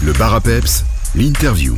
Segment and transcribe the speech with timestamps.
[0.00, 0.84] Le bar à peps,
[1.16, 1.76] l'interview.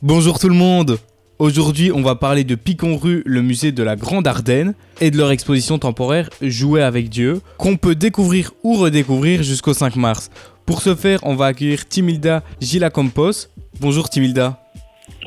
[0.00, 0.98] Bonjour tout le monde
[1.40, 5.32] Aujourd'hui, on va parler de Picon-Rue, le musée de la Grande Ardenne, et de leur
[5.32, 10.30] exposition temporaire Jouer avec Dieu, qu'on peut découvrir ou redécouvrir jusqu'au 5 mars.
[10.64, 13.48] Pour ce faire, on va accueillir Timilda Gilacampos.
[13.80, 14.62] Bonjour Timilda.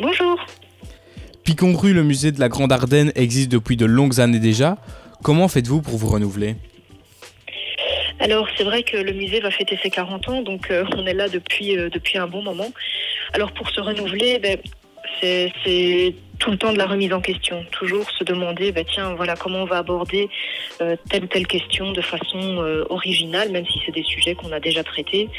[0.01, 0.39] Bonjour.
[1.43, 4.77] Picon-Rue, le musée de la Grande Ardenne, existe depuis de longues années déjà.
[5.21, 6.55] Comment faites-vous pour vous renouveler?
[8.25, 11.13] Alors, c'est vrai que le musée va fêter ses 40 ans, donc euh, on est
[11.13, 12.71] là depuis, euh, depuis un bon moment.
[13.33, 14.57] Alors, pour se renouveler, ben,
[15.21, 17.63] c'est tout le temps de la remise en question.
[17.69, 20.27] Toujours se demander, ben, tiens, voilà, comment on va aborder
[20.81, 22.57] euh, telle ou telle question de façon
[22.89, 25.29] originale, même si c'est des sujets qu'on a déjà traités.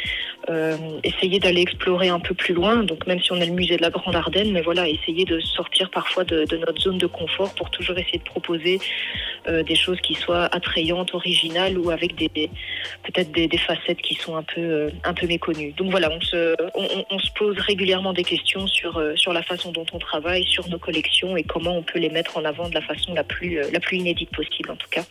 [1.02, 3.82] Essayer d'aller explorer un peu plus loin, donc même si on est le musée de
[3.82, 7.68] la Grande Ardenne, mais voilà, essayer de sortir parfois de notre zone de confort pour
[7.70, 8.78] toujours essayer de proposer
[9.48, 12.28] euh, des choses qui soient attrayantes, originales ou avec des
[13.05, 15.72] peut-être des, facettes qui sont un peu euh, un peu méconnues.
[15.77, 19.72] Donc voilà, on se on, se pose régulièrement des questions sur euh, sur la façon
[19.72, 22.74] dont on travaille, sur nos collections et comment on peut les mettre en avant de
[22.74, 25.05] la façon la plus la plus inédite possible en tout cas.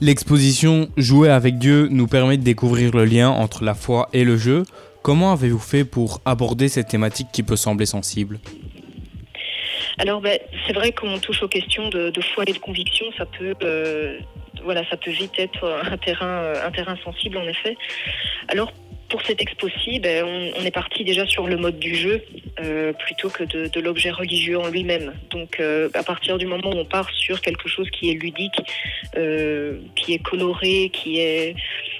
[0.00, 4.36] L'exposition Jouer avec Dieu nous permet de découvrir le lien entre la foi et le
[4.36, 4.62] jeu.
[5.02, 8.38] Comment avez-vous fait pour aborder cette thématique qui peut sembler sensible?
[10.00, 13.52] Alors, ben, c'est vrai qu'on touche aux questions de, foi et de conviction, ça peut,
[13.62, 14.18] euh,
[14.64, 17.76] voilà, ça peut vite être un terrain, euh, un terrain sensible en effet.
[18.48, 18.72] Alors,
[19.10, 22.24] pour cette expo-ci, ben, on, est parti déjà sur le mode du jeu
[22.60, 25.12] euh, plutôt que de, l'objet religieux en lui-même.
[25.28, 28.56] Donc, à partir du moment où on part sur quelque chose qui est ludique,
[29.96, 31.56] qui est coloré, qui est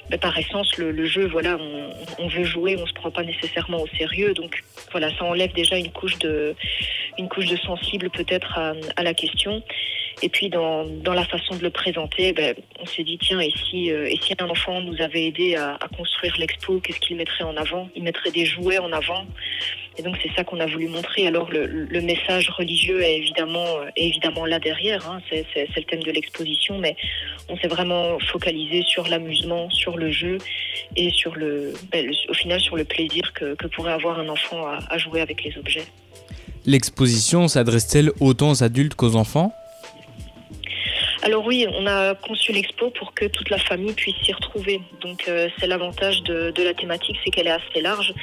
[0.08, 1.90] ben, par essence le, le jeu, voilà, on,
[2.24, 4.32] on veut jouer, on se prend pas nécessairement au sérieux.
[4.32, 6.54] Donc, voilà, ça enlève déjà une couche de
[7.18, 9.62] une couche de sensible peut-être à, la question.
[10.22, 13.50] Et puis dans, dans la façon de le présenter, ben, on s'est dit tiens, et
[13.50, 17.44] si, euh, et si un enfant nous avait aidé à, construire l'expo, qu'est-ce qu'il mettrait
[17.44, 17.88] en avant?
[17.94, 19.26] Il mettrait des jouets en avant.
[19.98, 21.26] Et donc c'est ça qu'on a voulu montrer.
[21.26, 23.66] Alors le, message religieux est évidemment,
[23.96, 25.20] évidemment là derrière, hein.
[25.30, 26.96] c'est, le thème de l'exposition, mais
[27.48, 30.38] on s'est vraiment focalisé sur l'amusement, sur le jeu
[30.96, 34.66] et sur le, ben, au final sur le plaisir que, que pourrait avoir un enfant
[34.66, 35.84] à jouer avec les objets.
[36.70, 39.52] L'exposition s'adresse-t-elle autant aux adultes qu'aux enfants?
[41.24, 44.80] Alors oui, on a conçu l'expo pour que toute la famille puisse s'y retrouver.
[45.00, 48.14] Donc euh, c'est l'avantage de, la thématique, c'est qu'elle est assez large.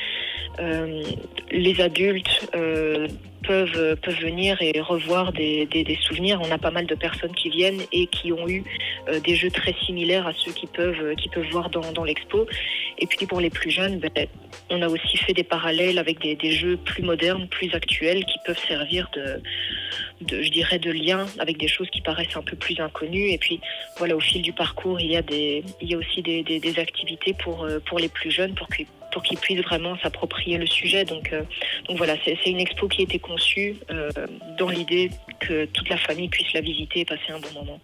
[0.60, 1.04] Euh,
[1.52, 3.10] les adultes euh,
[3.48, 6.40] peuvent, venir et revoir des, souvenirs.
[6.44, 8.64] On a pas mal de personnes qui viennent et qui ont eu
[9.08, 12.46] euh, des jeux très similaires à ceux qu'ils peuvent, qu'ils peuvent voir dans, l'expo.
[13.00, 14.12] Et puis pour les plus jeunes, ben,
[14.70, 18.60] on a aussi fait des parallèles avec des, jeux plus modernes, plus actuels, qui peuvent
[18.68, 19.42] servir de,
[20.42, 23.30] je dirais, de lien avec des choses qui paraissent un peu plus inconnues.
[23.32, 23.60] Et puis,
[23.98, 26.60] voilà, au fil du parcours, il y a, des, il y a aussi des, des,
[26.60, 28.88] des activités pour, euh, pour les plus jeunes, pour qu'ils
[29.18, 31.04] pour qu'ils puissent vraiment s'approprier le sujet.
[31.04, 31.42] Donc, euh,
[31.90, 34.12] donc voilà, c'est une expo qui a été conçue euh,
[34.60, 37.80] dans l'idée que toute la famille puisse la visiter et passer un bon moment.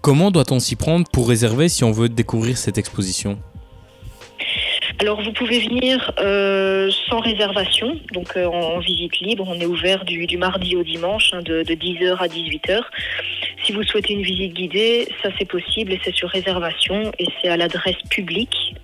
[0.00, 3.36] Comment doit-on s'y prendre pour réserver si on veut découvrir cette exposition?
[5.00, 9.44] Alors vous pouvez venir euh, sans réservation, donc euh, en, en visite libre.
[9.48, 12.80] On est ouvert du, du mardi au dimanche, hein, de, de 10h à 18h.
[13.64, 17.48] Si vous souhaitez une visite guidée, ça c'est possible et c'est sur réservation et c'est
[17.48, 18.74] à l'adresse publique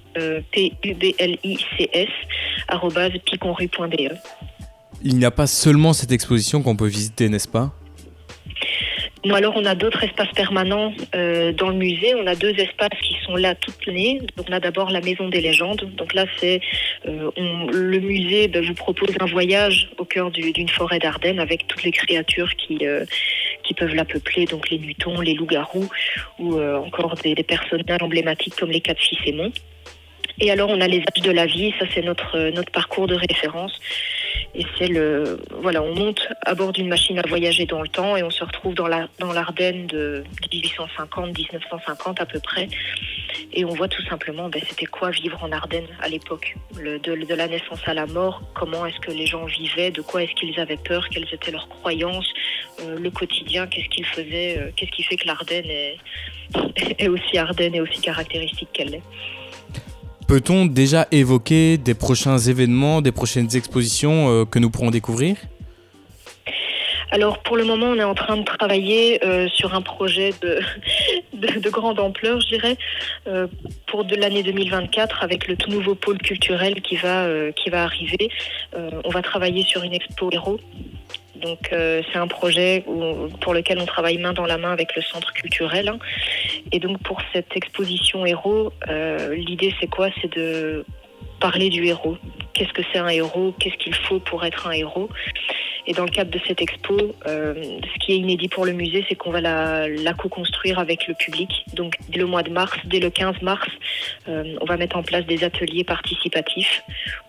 [0.52, 2.08] p-u-b-l-i-c-s.
[5.02, 7.72] Il n'y a pas seulement cette exposition qu'on peut visiter, n'est-ce pas?
[9.22, 12.14] Non, alors on a d'autres espaces permanents euh, dans le musée.
[12.14, 14.22] On a deux espaces qui sont là toute l'année.
[14.34, 15.90] Donc on a d'abord la Maison des légendes.
[15.98, 16.62] Donc là, c'est
[17.06, 17.30] euh,
[17.70, 21.82] le musée ben, vous propose un voyage au cœur du- d'une forêt d'Ardennes avec toutes
[21.82, 23.04] les créatures qui euh,
[23.62, 25.88] qui peuvent la peupler, donc les mutons, les loups-garous
[26.38, 29.52] ou encore des, des personnages emblématiques comme les quatre fils aimants.
[30.38, 31.72] Et alors on a les âges de la vie.
[31.78, 33.78] Ça c'est notre euh, notre parcours de référence.
[34.54, 38.16] Et c'est le voilà, on monte à bord d'une machine à voyager dans le temps
[38.16, 42.68] et on se retrouve dans la dans l'Ardenne de 1850-1950 à peu près.
[43.52, 47.34] Et on voit tout simplement, ben, c'était quoi vivre en Ardennes à l'époque, de, de
[47.34, 48.42] la naissance à la mort.
[48.54, 51.68] Comment est-ce que les gens vivaient, de quoi est-ce qu'ils avaient peur, quelles étaient leurs
[51.68, 52.32] croyances,
[52.80, 55.96] euh, le quotidien, qu'est-ce qu'ils faisaient, euh, qu'est-ce qui fait que l'Ardenne est,
[56.98, 59.02] est aussi Ardennes et aussi caractéristique qu'elle est.
[60.30, 65.34] Peut-on déjà évoquer des prochains événements, des prochaines expositions euh, que nous pourrons découvrir?
[67.10, 70.60] Alors pour le moment, on est en train de travailler euh, sur un projet de,
[71.32, 72.76] de, de grande ampleur, je dirais,
[73.26, 73.48] euh,
[73.88, 78.30] pour de l'année 2024 avec le tout nouveau pôle culturel qui va qui va arriver.
[79.04, 80.60] On va travailler sur une expo héros.
[81.40, 82.84] Donc euh, c'est un projet
[83.40, 85.88] pour lequel on travaille main dans la main avec le centre culturel.
[85.88, 85.98] hein.
[86.72, 90.08] Et donc pour cette exposition héros, euh, l'idée c'est quoi?
[90.20, 90.84] C'est de
[91.40, 92.18] parler du héros.
[92.52, 93.54] Qu'est-ce que c'est un héros?
[93.58, 95.08] Qu'est-ce qu'il faut pour être un héros?
[95.86, 96.96] Et dans le cadre de cette expo,
[97.26, 101.14] euh, ce qui est inédit pour le musée, c'est qu'on va la, co-construire avec le
[101.14, 101.64] public.
[101.74, 103.68] Donc dès le mois de mars, dès le 15 mars,
[104.28, 106.82] euh, on va mettre en place des ateliers participatifs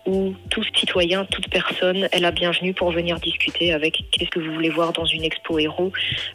[0.06, 4.52] où tout citoyen, toute personne est la bienvenue pour venir discuter avec qu'est-ce que vous
[4.52, 5.92] voulez voir dans une expo héros,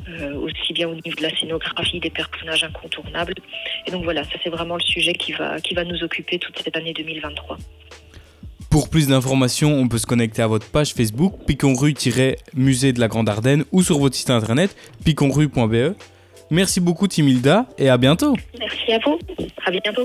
[0.09, 3.35] euh, aussi bien au niveau de la scénographie, des personnages incontournables.
[3.85, 6.57] Et donc voilà, ça c'est vraiment le sujet qui va, qui va nous occuper toute
[6.59, 7.57] cette année 2023.
[8.69, 13.29] Pour plus d'informations, on peut se connecter à votre page Facebook piconrue-musée de la Grande
[13.29, 15.95] Ardenne ou sur votre site internet piconrue.be.
[16.49, 18.35] Merci beaucoup Timilda et à bientôt.
[18.59, 19.19] Merci à vous.
[19.65, 20.03] À bientôt.